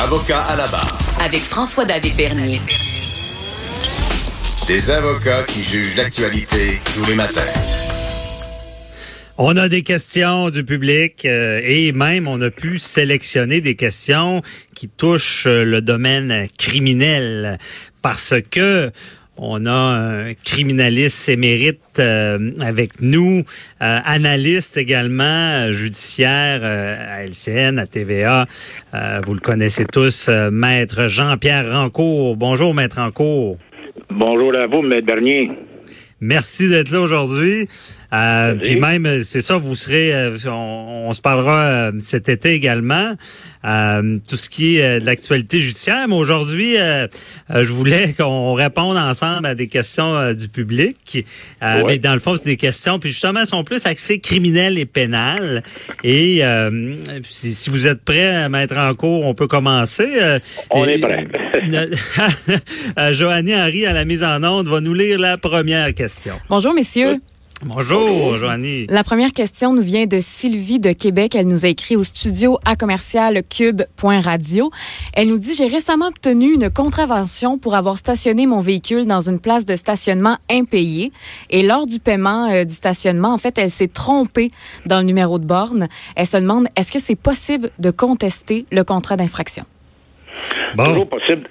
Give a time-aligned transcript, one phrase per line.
[0.00, 0.96] Avocat à la barre.
[1.20, 2.60] Avec François-David Bernier.
[4.68, 7.40] Des avocats qui jugent l'actualité tous les matins.
[9.38, 14.40] On a des questions du public euh, et même on a pu sélectionner des questions
[14.76, 17.58] qui touchent le domaine criminel
[18.00, 18.92] parce que
[19.38, 23.42] on a un criminaliste émérite euh, avec nous,
[23.80, 28.46] analyste également judiciaire à LCN, à TVA.
[29.24, 32.36] vous le connaissez tous, maître Jean-Pierre Rancourt.
[32.36, 33.58] Bonjour, maître Rancourt.
[34.10, 35.50] Bonjour à vous, maître Bernier.
[36.20, 37.68] Merci d'être là aujourd'hui.
[38.12, 42.52] Euh, puis même, euh, c'est ça, vous serez, euh, on, se parlera euh, cet été
[42.52, 43.14] également,
[43.62, 46.08] tout ce qui est de l'actualité judiciaire.
[46.08, 46.76] Mais aujourd'hui,
[47.50, 51.26] je voulais qu'on réponde ensemble à des questions du public.
[51.60, 54.86] Mais dans le fond, c'est des questions, puis justement, elles sont plus axées criminelles et
[54.86, 55.62] pénales.
[56.02, 56.42] Et
[57.24, 60.08] si, si, vous êtes prêt à mettre en cours, on peut commencer.
[60.70, 61.28] on est prêt.
[63.12, 66.40] Joannie Henry, à la mise en onde, va nous lire la première question.
[66.48, 67.20] Bonjour, messieurs.
[67.64, 68.86] Bonjour, Joanie.
[68.88, 71.34] La première question nous vient de Sylvie de Québec.
[71.34, 74.70] Elle nous a écrit au studio à commercial cube.radio.
[75.12, 79.40] Elle nous dit, j'ai récemment obtenu une contravention pour avoir stationné mon véhicule dans une
[79.40, 81.10] place de stationnement impayée.
[81.50, 84.52] Et lors du paiement euh, du stationnement, en fait, elle s'est trompée
[84.86, 85.88] dans le numéro de borne.
[86.14, 89.64] Elle se demande, est-ce que c'est possible de contester le contrat d'infraction?
[90.76, 90.84] Bon.
[90.84, 91.48] Toujours possible.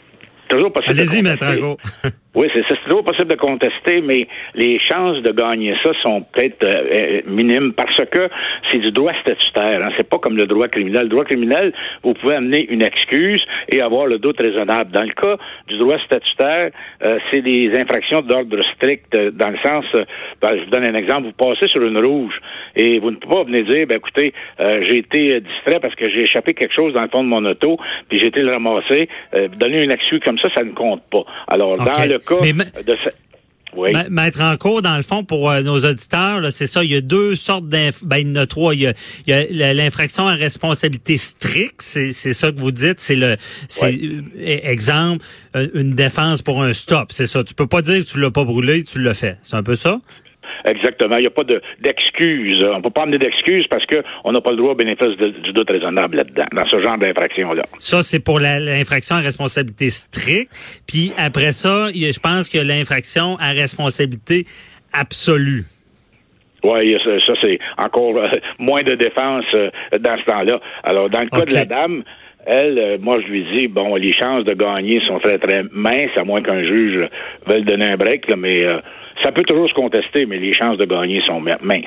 [0.48, 1.00] Toujours possible.
[1.02, 1.46] Allez-y, maître
[2.38, 6.64] oui, c'est c'est toujours possible de contester, mais les chances de gagner ça sont peut-être
[6.67, 8.30] euh, euh, minimes parce que
[8.72, 9.84] c'est du droit statutaire.
[9.84, 9.89] Hein.
[9.98, 11.04] C'est pas comme le droit criminel.
[11.04, 11.73] Le droit criminel,
[12.04, 14.92] vous pouvez amener une excuse et avoir le doute raisonnable.
[14.92, 16.70] Dans le cas du droit statutaire,
[17.02, 19.86] euh, c'est des infractions d'ordre strict dans le sens,
[20.40, 22.40] ben, je vous donne un exemple, vous passez sur une rouge
[22.76, 26.22] et vous ne pouvez pas venir dire, ben écoutez, j'ai été distrait parce que j'ai
[26.22, 27.78] échappé quelque chose dans le fond de mon auto,
[28.10, 29.10] puis j'ai été le ramasser.
[29.58, 31.23] donner une excuse comme ça, ça ne compte pas.
[31.48, 32.54] Alors, dans le mais
[34.10, 37.02] Mettre en cours, dans le fond, pour euh, nos auditeurs, c'est ça, il y a
[37.02, 38.08] deux sortes d'infractions.
[38.08, 38.73] Ben, il y en a trois.
[38.73, 38.93] Il
[39.27, 42.99] y a, l'infraction à responsabilité stricte, c'est ça que vous dites.
[42.99, 43.37] C'est le,
[43.67, 45.26] c'est euh, exemple,
[45.73, 47.11] une défense pour un stop.
[47.11, 47.43] C'est ça.
[47.43, 49.37] Tu peux pas dire que tu l'as pas brûlé, tu l'as fait.
[49.43, 49.99] C'est un peu ça?
[50.66, 51.16] Exactement.
[51.18, 52.64] Il n'y a pas d'excuses.
[52.64, 55.54] on ne peut pas amener d'excuses parce qu'on n'a pas le droit au bénéfice du
[55.54, 57.64] doute raisonnable là-dedans, dans ce genre d'infraction-là.
[57.78, 60.52] Ça, c'est pour l'infraction à responsabilité stricte.
[60.88, 64.46] Puis après ça, je pense a l'infraction à responsabilité
[64.94, 65.64] absolue.
[66.64, 68.26] Oui, ça, c'est encore euh,
[68.60, 69.70] moins de défense euh,
[70.00, 70.60] dans ce temps-là.
[70.84, 72.04] Alors, dans le cas de la dame,
[72.46, 76.17] elle, euh, moi, je lui dis, bon, les chances de gagner sont très, très minces,
[76.17, 77.08] à moins qu'un juge
[77.46, 78.66] veuille donner un break, là, mais
[79.23, 81.86] ça peut toujours se contester, mais les chances de gagner sont minces.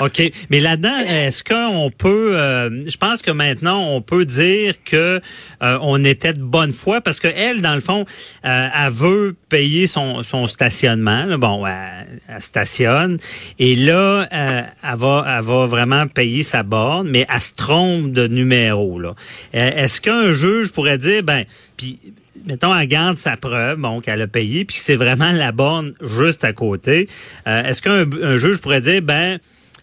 [0.00, 0.22] OK.
[0.50, 5.20] Mais là-dedans, est-ce qu'on peut, euh, je pense que maintenant, on peut dire que
[5.62, 8.04] euh, on était de bonne foi parce que elle, dans le fond,
[8.44, 11.38] euh, elle veut payer son, son stationnement.
[11.38, 13.18] Bon, elle, stationne.
[13.58, 14.66] Et là, elle,
[14.96, 18.98] va, elle va vraiment payer sa borne, mais elle se trompe de numéro.
[18.98, 19.14] Là.
[19.52, 21.44] Est-ce qu'un juge pourrait dire, ben,
[21.76, 21.98] puis
[22.46, 26.44] mettons, elle garde sa preuve, bon, qu'elle a payé, puis c'est vraiment la borne juste
[26.44, 27.06] à côté.
[27.46, 29.38] Euh, est-ce qu'un juge pourrait dire, ben,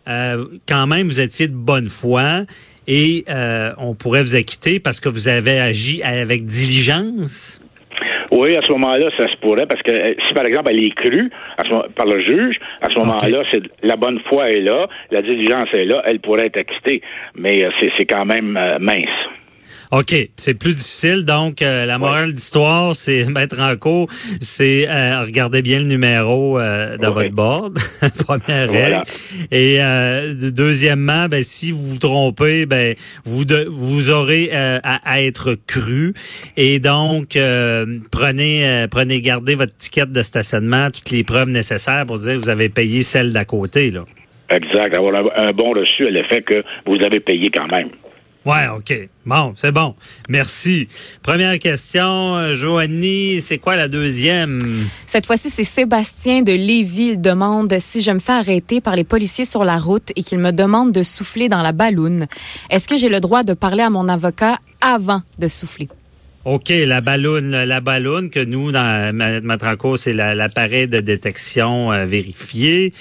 [0.07, 2.43] euh, quand même, vous étiez de bonne foi
[2.87, 7.59] et euh, on pourrait vous acquitter parce que vous avez agi avec diligence?
[8.31, 11.29] Oui, à ce moment-là, ça se pourrait, parce que si, par exemple, elle est crue
[11.95, 15.85] par le juge, à ce moment-là, c'est la bonne foi est là, la diligence est
[15.85, 17.03] là, elle pourrait être acquittée,
[17.35, 19.07] mais c'est quand même mince.
[19.91, 21.23] OK, c'est plus difficile.
[21.25, 24.07] Donc, euh, la morale d'histoire, c'est mettre en cours,
[24.41, 27.77] c'est euh, regarder bien le numéro euh, dans votre board,
[28.25, 29.01] première règle.
[29.51, 29.79] Et
[30.51, 36.13] deuxièmement, ben, si vous vous trompez, ben, vous vous aurez à, être cru.
[36.57, 37.37] Et donc,
[38.11, 42.49] prenez, prenez, gardez votre ticket de stationnement, toutes les preuves nécessaires pour dire que vous
[42.49, 43.91] avez payé celle d'à côté.
[43.91, 44.05] Là.
[44.49, 44.95] Exact.
[44.95, 47.89] Avoir un bon reçu à l'effet que vous avez payé quand même.
[48.45, 49.09] Ouais, OK.
[49.25, 49.95] Bon, c'est bon.
[50.27, 50.87] Merci.
[51.21, 54.59] Première question, euh, Joanie, c'est quoi la deuxième?
[55.07, 57.11] Cette fois-ci, c'est Sébastien de Lévis.
[57.11, 60.39] Il demande si je me fais arrêter par les policiers sur la route et qu'il
[60.39, 62.27] me demande de souffler dans la balloune.
[62.69, 65.87] Est-ce que j'ai le droit de parler à mon avocat avant de souffler?
[66.45, 72.91] OK, la balloune, la balloune que nous, dans Matraco, c'est l'appareil de détection euh, vérifié.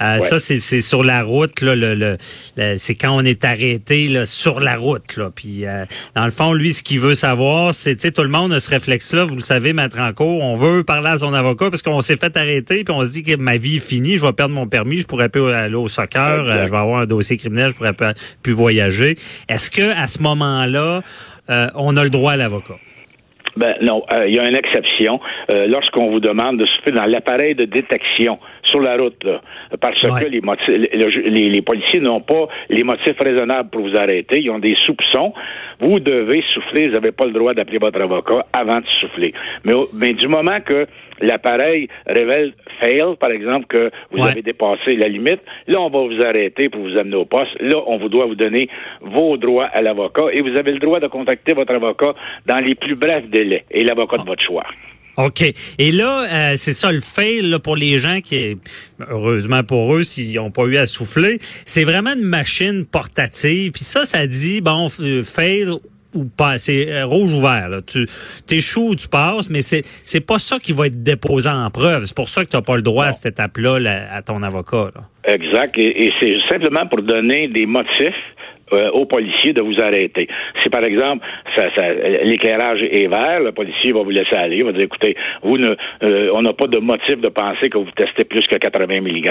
[0.00, 4.24] Euh, Ça, c'est sur la route, là, le, le, c'est quand on est arrêté là,
[4.24, 5.16] sur la route.
[5.16, 5.32] Là.
[5.34, 5.84] Puis, euh,
[6.14, 8.60] dans le fond, lui, ce qu'il veut savoir, c'est, tu sais, tout le monde a
[8.60, 12.16] ce réflexe-là, vous le savez, Matranco, on veut parler à son avocat parce qu'on s'est
[12.16, 14.68] fait arrêter, puis on se dit que ma vie est finie, je vais perdre mon
[14.68, 17.74] permis, je pourrais plus aller au soccer, euh, je vais avoir un dossier criminel, je
[17.74, 19.16] pourrais plus voyager.
[19.48, 21.02] Est-ce que à ce moment-là,
[21.48, 22.78] on a le droit à l'avocat?
[23.56, 25.20] Ben non, euh, il y a une exception.
[25.50, 28.38] Euh, lorsqu'on vous demande de souffler dans l'appareil de détection
[28.72, 29.24] sur la route,
[29.80, 34.40] parce que les, motifs, les, les, policiers n'ont pas les motifs raisonnables pour vous arrêter,
[34.40, 35.32] ils ont des soupçons.
[35.80, 39.32] Vous devez souffler, vous n'avez pas le droit d'appeler votre avocat avant de souffler.
[39.64, 40.86] Mais, mais du moment que
[41.20, 46.22] l'appareil révèle fail, par exemple, que vous avez dépassé la limite, là, on va vous
[46.24, 47.50] arrêter pour vous amener au poste.
[47.60, 48.68] Là, on vous doit vous donner
[49.00, 52.14] vos droits à l'avocat et vous avez le droit de contacter votre avocat
[52.46, 54.64] dans les plus brefs délais et l'avocat de votre choix.
[55.16, 55.42] OK.
[55.78, 58.56] Et là, euh, c'est ça le fail là, pour les gens qui,
[59.08, 63.72] heureusement pour eux, s'ils n'ont pas eu à souffler, c'est vraiment une machine portative.
[63.72, 65.68] Puis ça, ça dit, bon, euh, fail
[66.14, 66.58] ou pas.
[66.58, 67.68] C'est euh, rouge ou vert.
[67.68, 67.80] Là.
[67.82, 68.06] Tu
[68.46, 72.04] t'échoues ou tu passes, mais c'est c'est pas ça qui va être déposé en preuve.
[72.04, 73.78] C'est pour ça que tu n'as pas le droit à cette étape-là
[74.10, 74.90] à ton avocat.
[75.24, 75.78] Exact.
[75.78, 78.14] et c'est simplement pour donner des motifs
[78.72, 80.28] euh, aux policiers de vous arrêter.
[80.62, 81.24] Si par exemple
[81.56, 81.92] ça, ça,
[82.24, 85.74] l'éclairage est vert, le policier va vous laisser aller, il va dire écoutez, vous ne,
[86.02, 89.30] euh, on n'a pas de motif de penser que vous testez plus que 80 mg,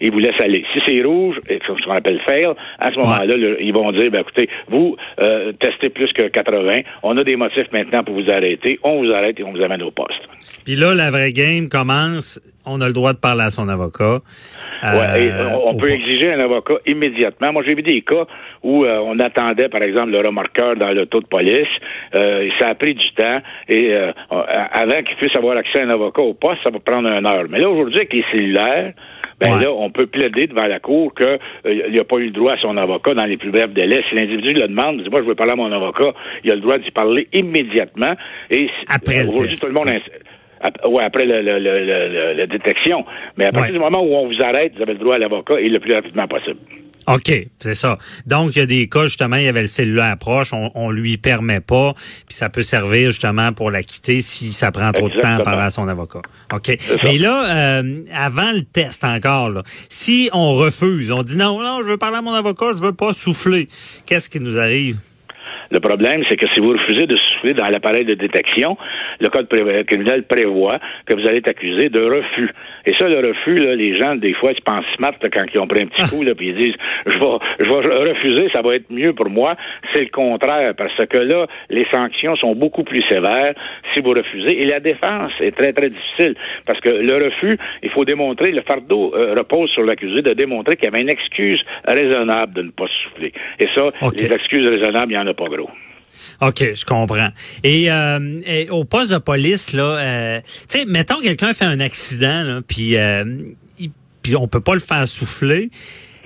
[0.00, 0.64] il vous laisse aller.
[0.72, 2.48] Si c'est rouge, ce qu'on appelle fail,
[2.78, 7.16] à ce moment-là, ils vont dire ben, écoutez, vous euh, testez plus que 80, on
[7.16, 9.90] a des motifs maintenant pour vous arrêter, on vous arrête et on vous amène au
[9.90, 10.20] poste.
[10.64, 14.20] Puis là, la vraie game commence on a le droit de parler à son avocat.
[14.84, 17.52] Euh, on peut exiger un avocat immédiatement.
[17.52, 18.26] Moi, j'ai vu des cas
[18.62, 21.68] où euh, on attendait, par exemple, le remorqueur dans l'auto de police.
[22.14, 23.40] Euh, ça a pris du temps.
[23.68, 23.94] Et
[24.30, 27.46] avant qu'il puisse avoir accès à un avocat au poste, ça va prendre une heure.
[27.48, 28.92] Mais là, aujourd'hui, avec les cellulaires,
[29.40, 32.54] ben là, on peut plaider devant la cour qu'il il n'a pas eu le droit
[32.54, 34.02] à son avocat dans les plus brefs délais.
[34.08, 36.12] Si l'individu le demande, dit moi je veux parler à mon avocat,
[36.42, 38.14] il a le droit d'y parler immédiatement.
[38.50, 39.90] Et après aujourd'hui, tout le monde
[40.86, 43.04] oui, après la détection.
[43.36, 45.60] Mais à partir du moment où on vous arrête, vous avez le droit à l'avocat
[45.60, 46.58] et le plus rapidement possible.
[47.08, 47.96] OK, c'est ça.
[48.26, 50.90] Donc, il y a des cas, justement, il y avait le cellulaire proche, on, on
[50.90, 55.08] lui permet pas, puis ça peut servir justement pour la quitter si ça prend trop
[55.08, 56.20] de temps à parler à son avocat.
[56.52, 56.76] OK.
[57.04, 61.80] Mais là, euh, avant le test encore, là, si on refuse, on dit non, non,
[61.82, 63.68] je veux parler à mon avocat, je veux pas souffler,
[64.04, 64.98] qu'est-ce qui nous arrive?
[65.70, 68.76] Le problème, c'est que si vous refusez de souffler dans l'appareil de détection,
[69.20, 69.48] le code
[69.86, 72.50] criminel prévoit que vous allez être accusé de refus.
[72.86, 75.66] Et ça, le refus, là, les gens, des fois, ils pensent smart quand ils ont
[75.66, 76.74] pris un petit coup, là, puis ils disent,
[77.06, 79.56] je vais, je vais refuser, ça va être mieux pour moi.
[79.92, 83.54] C'est le contraire, parce que là, les sanctions sont beaucoup plus sévères
[83.94, 84.62] si vous refusez.
[84.62, 86.34] Et la défense est très, très difficile,
[86.66, 90.76] parce que le refus, il faut démontrer, le fardeau euh, repose sur l'accusé de démontrer
[90.76, 93.32] qu'il y avait une excuse raisonnable de ne pas souffler.
[93.58, 95.48] Et ça, les excuses raisonnables, il n'y en a pas
[96.40, 97.30] OK, je comprends.
[97.64, 102.42] Et, euh, au poste de police, là, euh, tu sais, mettons quelqu'un fait un accident,
[102.42, 103.24] là, puis, euh,
[104.36, 105.70] on peut pas le faire souffler.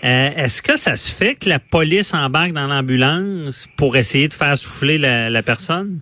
[0.05, 4.33] Euh, est-ce que ça se fait que la police embarque dans l'ambulance pour essayer de
[4.33, 6.01] faire souffler la personne?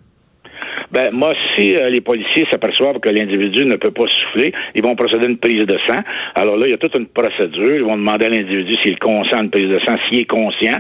[0.93, 4.97] Ben, moi, si euh, les policiers s'aperçoivent que l'individu ne peut pas souffler, ils vont
[4.97, 6.03] procéder à une prise de sang.
[6.35, 7.77] Alors là, il y a toute une procédure.
[7.77, 10.79] Ils vont demander à l'individu s'il consent à une prise de sang, s'il est conscient.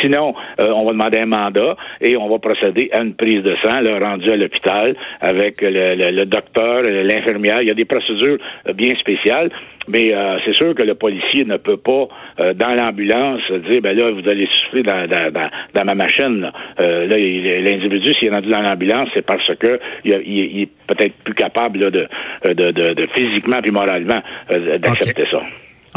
[0.00, 3.54] Sinon, euh, on va demander un mandat et on va procéder à une prise de
[3.62, 7.60] sang, là, rendue à l'hôpital avec le, le, le docteur, l'infirmière.
[7.60, 8.38] Il y a des procédures
[8.68, 9.50] euh, bien spéciales.
[9.88, 12.06] Mais euh, c'est sûr que le policier ne peut pas,
[12.42, 16.40] euh, dans l'ambulance, dire ben là, vous allez souffler dans, dans, dans, ma machine.
[16.40, 21.34] Là, euh, l'individu, s'il est rendu dans l'ambulance, c'est parce que il, est peut-être plus
[21.34, 25.40] capable de, de, de, de, physiquement puis moralement d'accepter ça.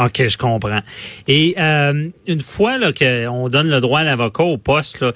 [0.00, 0.80] OK, je comprends.
[1.28, 5.12] Et une fois là qu'on donne le droit à l'avocat au poste, là,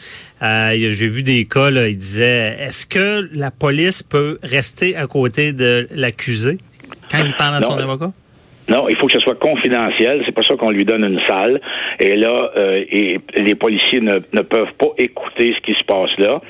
[0.74, 5.52] j'ai vu des cas, là, il disait est-ce que la police peut rester à côté
[5.52, 6.58] de l'accusé
[7.10, 8.12] quand il parle à son avocat?
[8.68, 10.22] Non, il faut que ce soit confidentiel.
[10.26, 11.60] C'est pour ça qu'on lui donne une salle.
[12.00, 16.10] Et là, euh, et les policiers ne, ne peuvent pas écouter ce qui se passe
[16.18, 16.40] là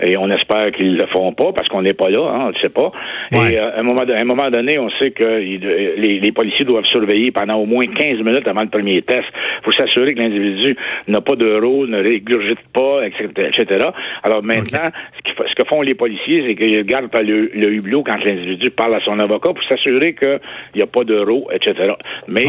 [0.00, 2.58] et on espère qu'ils le font pas parce qu'on n'est pas là, hein, on ne
[2.62, 2.92] sait pas.
[3.32, 6.84] Et euh, à, un moment, un moment donné, on sait que les, les, policiers doivent
[6.84, 9.26] surveiller pendant au moins 15 minutes avant le premier test.
[9.60, 10.76] Il faut s'assurer que l'individu
[11.08, 13.88] n'a pas de rôle, ne régurgite pas, etc.
[14.22, 14.90] Alors maintenant,
[15.26, 19.00] ce, que font les policiers, c'est qu'ils gardent le, le hublot quand l'individu parle à
[19.00, 20.40] son avocat pour s'assurer qu'il
[20.76, 21.94] n'y a pas de d'euro, etc.
[22.28, 22.44] Mais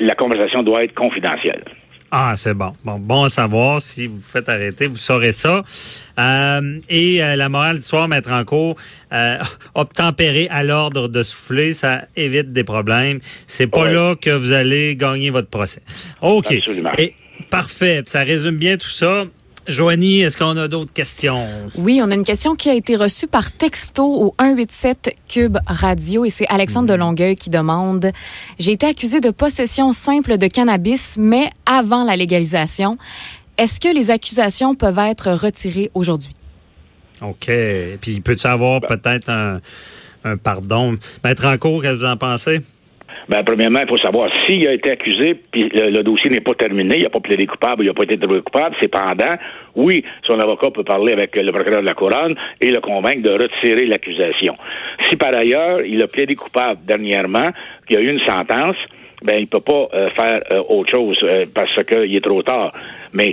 [0.00, 1.62] la conversation doit être confidentielle.
[2.18, 2.72] Ah, c'est bon.
[2.82, 3.78] Bon, bon à savoir.
[3.82, 5.62] Si vous vous faites arrêter, vous saurez ça.
[6.18, 8.74] Euh, et euh, la morale du soir, mettre en cours,
[9.12, 9.36] euh,
[9.74, 13.20] obtempérer à l'ordre de souffler, ça évite des problèmes.
[13.46, 13.92] C'est pas Ouais.
[13.92, 15.82] là que vous allez gagner votre procès.
[16.22, 16.52] OK.
[16.52, 16.92] Absolument.
[16.96, 17.14] Et,
[17.50, 18.02] parfait.
[18.06, 19.24] Ça résume bien tout ça.
[19.68, 21.46] Joanie, est-ce qu'on a d'autres questions?
[21.76, 26.24] Oui, on a une question qui a été reçue par texto au 187 Cube Radio
[26.24, 28.12] et c'est Alexandre de Longueuil qui demande
[28.60, 32.96] J'ai été accusé de possession simple de cannabis, mais avant la légalisation.
[33.58, 36.34] Est-ce que les accusations peuvent être retirées aujourd'hui?
[37.22, 37.50] OK.
[38.00, 39.60] Puis, peut-tu avoir peut-être un,
[40.24, 40.96] un pardon?
[41.24, 42.60] Maître en cours, qu'est-ce que vous en pensez?
[43.28, 46.54] Ben, premièrement, il faut savoir s'il a été accusé, puis le, le dossier n'est pas
[46.54, 48.76] terminé, il n'a pas plaidé coupable, il n'a pas été trouvé coupable.
[48.80, 49.34] Cependant,
[49.74, 53.30] oui, son avocat peut parler avec le procureur de la couronne et le convaincre de
[53.42, 54.56] retirer l'accusation.
[55.08, 57.50] Si par ailleurs il a plaidé coupable dernièrement,
[57.86, 58.76] qu'il y a eu une sentence,
[59.22, 62.72] ben il peut pas euh, faire euh, autre chose euh, parce qu'il est trop tard.
[63.12, 63.30] Mais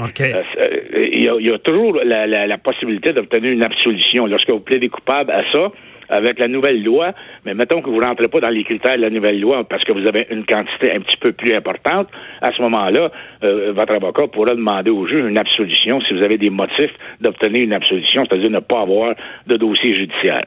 [1.13, 4.25] il, y a, il y a toujours la, la- la possibilité d'obtenir une absolution.
[4.25, 5.71] Lorsque vous plaidez coupable à ça,
[6.13, 7.11] avec la nouvelle loi,
[7.45, 9.83] mais mettons que vous ne rentrez pas dans les critères de la nouvelle loi parce
[9.83, 12.07] que vous avez une quantité un petit peu plus importante,
[12.41, 13.11] à ce moment-là,
[13.43, 16.91] euh, votre avocat pourra demander au juge une absolution si vous avez des motifs
[17.21, 19.15] d'obtenir une absolution, c'est-à-dire ne pas avoir
[19.47, 20.45] de dossier judiciaire.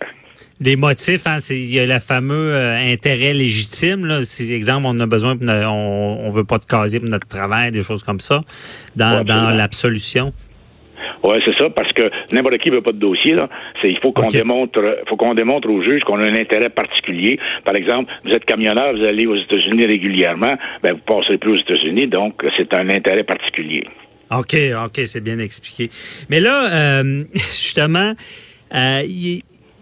[0.61, 4.07] Les motifs, hein, c'est il y a le fameux euh, intérêt légitime.
[4.07, 4.21] Là.
[4.25, 7.71] Si, exemple, on a besoin, pour on, on veut pas de casier pour notre travail,
[7.71, 8.41] des choses comme ça,
[8.95, 9.51] dans, Ouais, dans absolument.
[9.57, 10.33] l'absolution.
[11.27, 13.49] Oui, c'est ça, parce que n'importe qui veut pas de dossier, là.
[13.83, 17.39] C'est, il faut qu'on démontre, faut qu'on démontre au juge qu'on a un intérêt particulier.
[17.65, 21.61] Par exemple, vous êtes camionneur, vous allez aux États-Unis régulièrement, ben, vous passerez plus aux
[21.61, 23.85] États-Unis, donc c'est un intérêt particulier.
[24.31, 25.89] OK, OK, c'est bien expliqué.
[26.31, 28.13] Mais là, euh, justement,
[28.75, 29.03] euh,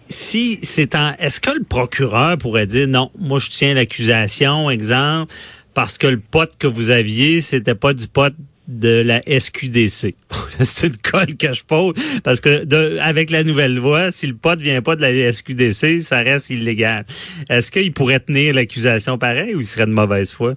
[0.08, 1.12] si c'est en.
[1.18, 5.32] Est-ce que le procureur pourrait dire non, moi je tiens l'accusation, exemple,
[5.74, 8.34] parce que le pote que vous aviez, c'était pas du pote
[8.68, 10.14] de la SQDC.
[10.60, 14.60] c'est une colle que je pose parce que avec la nouvelle loi, si le pote
[14.60, 17.04] vient pas de la SQDC, ça reste illégal.
[17.50, 20.54] Est-ce qu'il pourrait tenir l'accusation pareil ou il serait de mauvaise foi?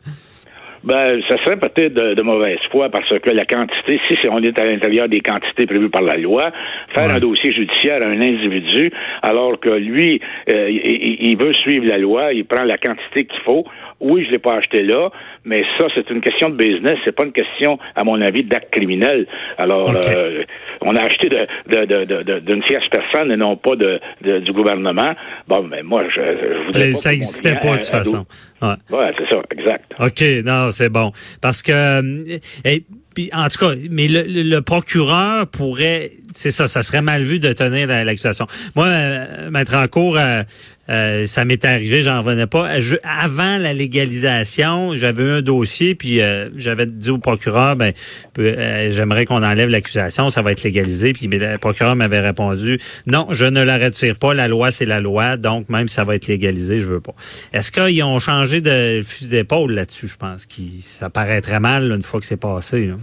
[0.88, 4.58] Ben, ça serait peut-être de, de mauvaise foi parce que la quantité, si on est
[4.58, 6.52] à l'intérieur des quantités prévues par la loi,
[6.96, 7.14] faire Ouais.
[7.14, 8.90] un dossier judiciaire à un individu,
[9.22, 13.66] alors que lui, euh, il, veut suivre la loi, il prend la quantité qu'il faut.
[14.00, 15.10] Oui, je l'ai pas acheté là,
[15.44, 18.72] mais ça, c'est une question de business, c'est pas une question, à mon avis, d'acte
[18.72, 19.26] criminel.
[19.58, 20.44] Alors, euh,
[20.82, 24.52] on a acheté de, de, de, d'une tierce personne et non pas de, de- du
[24.52, 25.14] gouvernement.
[25.48, 28.26] Bon, mais moi, je, je voudrais pas ça n'existait pas de toute façon.
[28.62, 29.14] Ouais.
[29.18, 29.92] c'est ça, exact.
[30.00, 31.12] OK, non, c'est bon.
[31.42, 32.84] Parce que, euh, et,
[33.14, 37.40] puis, en tout cas, mais le- le procureur pourrait, c'est ça, ça serait mal vu
[37.40, 38.46] de tenir la- l'accusation.
[38.76, 40.44] Moi, euh, mettre en cours, euh,
[40.90, 42.70] euh, ça m'est arrivé, j'en revenais pas.
[43.04, 47.92] Avant la légalisation, j'avais eu un dossier, puis euh, j'avais dit au procureur, ben,
[48.38, 51.14] j'aimerais qu'on enlève l'accusation, ça va être légalisé.
[51.14, 55.00] Puis le procureur m'avait répondu, non, je ne la retire pas, la loi c'est la
[55.02, 57.16] loi, donc même si ça va être légalisé, je veux pas.
[57.52, 61.92] Est-ce qu'ils ont changé de fusil d'épaule là-dessus, je pense, qui ça paraît très mal
[61.92, 62.86] une fois que c'est passé.
[62.86, 62.94] là?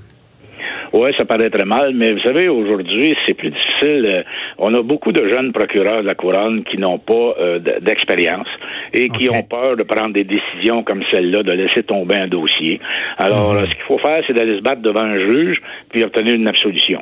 [0.97, 4.05] Oui, ça paraît très mal, mais vous savez, aujourd'hui, c'est plus difficile.
[4.07, 4.23] Euh,
[4.59, 8.47] On a beaucoup de jeunes procureurs de la couronne qui n'ont pas euh, d'expérience
[8.93, 12.81] et qui ont peur de prendre des décisions comme celle-là, de laisser tomber un dossier.
[13.19, 13.59] Alors, Mhm.
[13.59, 15.57] euh, ce qu'il faut faire, c'est d'aller se battre devant un juge
[15.91, 17.01] puis obtenir une absolution.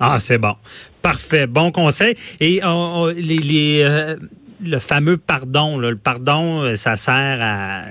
[0.00, 0.54] Ah, c'est bon.
[1.00, 1.46] Parfait.
[1.48, 2.14] Bon conseil.
[2.40, 2.68] Et on-
[3.02, 4.16] on- les, les, euh,
[4.64, 7.84] le fameux pardon, là, le pardon, euh, ça sert à.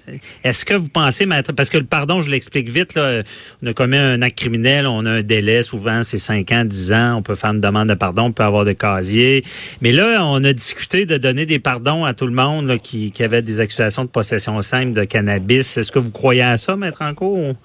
[0.43, 3.23] Est-ce que vous pensez, maître, parce que le pardon, je l'explique vite, là,
[3.63, 6.93] on a commis un acte criminel, on a un délai, souvent c'est 5 ans, 10
[6.93, 9.43] ans, on peut faire une demande de pardon, on peut avoir de casier.
[9.81, 13.41] Mais là, on a discuté de donner des pardons à tout le monde qui, avait
[13.41, 15.77] des accusations de possession simple de cannabis.
[15.77, 17.55] Est-ce que vous croyez à ça, maître cours?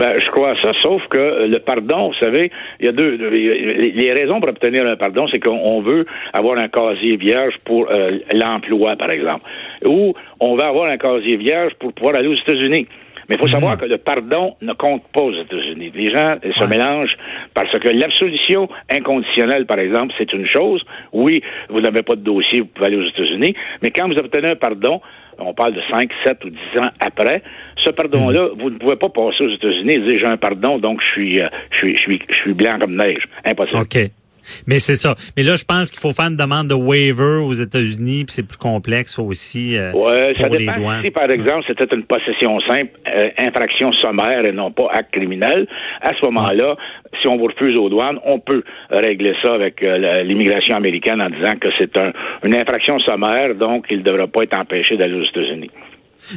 [0.00, 3.10] Ben, je crois à ça, sauf que le pardon, vous savez, il y a deux.
[3.12, 7.86] les raisons pour obtenir un pardon, c'est qu'on on veut avoir un casier vierge pour
[7.90, 9.42] euh, l'emploi, par exemple,
[9.84, 12.86] ou on veut avoir un casier vierge pour pouvoir aller aux États-Unis.
[13.28, 15.92] Mais il faut savoir que le pardon ne compte pas aux États-Unis.
[15.94, 16.66] Les gens se Ouais.
[16.68, 17.16] mélangent
[17.54, 20.82] parce que l'absolution inconditionnelle, par exemple, c'est une chose.
[21.12, 24.48] Oui, vous n'avez pas de dossier, vous pouvez aller aux États-Unis, mais quand vous obtenez
[24.48, 25.00] un pardon,
[25.38, 27.42] on parle de 5, 7 ou 10 ans après,
[27.76, 31.00] ce pardon-là, vous ne pouvez pas passer aux États-Unis et dire j'ai un pardon, donc
[31.02, 33.22] je suis, euh, je suis, je suis, je suis blanc comme neige.
[33.44, 33.80] Impossible.
[33.80, 34.19] OK.
[34.66, 35.14] Mais c'est ça.
[35.36, 38.46] Mais là, je pense qu'il faut faire une demande de waiver aux États-Unis, puis c'est
[38.46, 41.02] plus complexe aussi euh, Ouais, ça pour les dépend douanes.
[41.02, 45.66] si, par exemple, c'était une possession simple, euh, infraction sommaire et non pas acte criminel.
[46.00, 46.76] À ce moment-là,
[47.20, 51.30] si on vous refuse aux douanes, on peut régler ça avec euh, l'immigration américaine en
[51.30, 52.12] disant que c'est un,
[52.44, 55.70] une infraction sommaire, donc il ne devra pas être empêché d'aller aux États-Unis.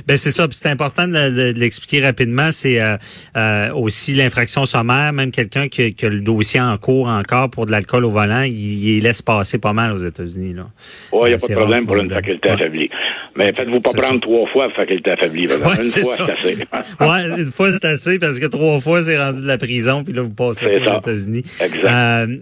[0.07, 2.51] Ben c'est ça, puis c'est important de, de- de l'expliquer rapidement.
[2.51, 2.97] C'est euh,
[3.37, 7.65] euh, aussi l'infraction sommaire, même quelqu'un qui, qui a le dossier en cours encore pour
[7.65, 8.55] de l'alcool au volant, il,
[8.97, 10.65] il laisse passer pas mal aux États-Unis là.
[11.11, 12.89] Oui, il n'y a Euh, pas de problème pour une faculté affaiblie.
[13.35, 14.19] Mais faites-vous pas prendre ça.
[14.19, 15.47] trois fois la faculté affaiblie.
[15.47, 16.55] Ouais, une fois, c'est assez.
[16.99, 20.13] ouais, une fois c'est assez parce que trois fois c'est rendu de la prison puis
[20.13, 21.43] là vous passez aux États-Unis.
[21.59, 21.85] Exact.
[21.85, 22.37] Euh,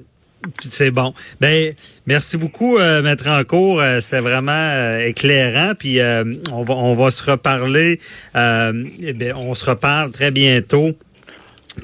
[0.61, 1.13] c'est bon.
[1.39, 1.73] Ben
[2.05, 6.73] merci beaucoup euh, maître en cours, Euh, c'est vraiment euh, éclairant puis euh, on va
[6.75, 7.99] on va se reparler
[8.35, 10.91] euh, eh bien, on se reparle très bientôt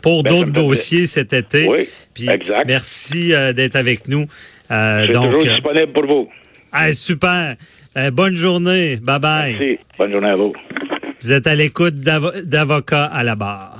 [0.01, 1.67] pour Ben, d'autres dossiers cet été.
[1.69, 2.65] Oui, Puis exact.
[2.65, 4.25] merci euh, d'être avec nous.
[4.71, 6.29] Euh, Je suis donc toujours disponible pour vous.
[6.73, 7.55] ah, super.
[7.97, 8.97] Euh, bonne journée.
[8.97, 9.55] Bye bye.
[9.57, 9.79] Merci.
[9.97, 10.53] Bonne journée à vous.
[11.21, 13.76] Vous êtes à l'écoute d'avo- d'avocats à la barre.